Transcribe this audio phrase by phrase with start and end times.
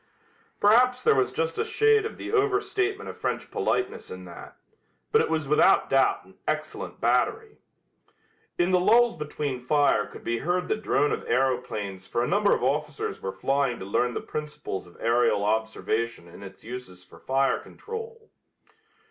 [0.59, 4.57] Perhaps there was just a shade of the over statement of French politeness in that,
[5.11, 7.59] but it was without doubt an excellent battery.
[8.57, 12.51] In the lulls between fire could be heard the drone of aeroplanes for a number
[12.51, 17.19] of officers were flying to learn the principles of aerial observation in its uses for
[17.19, 18.31] fire control.